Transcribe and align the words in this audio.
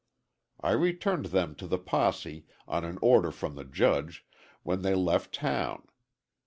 I 0.59 0.71
returned 0.71 1.27
them 1.27 1.53
to 1.57 1.67
the 1.67 1.77
posse, 1.77 2.47
on 2.67 2.83
an 2.83 2.97
order 3.03 3.29
from 3.29 3.53
the 3.53 3.63
judge, 3.63 4.25
when 4.63 4.81
they 4.81 4.95
left 4.95 5.31
town. 5.31 5.87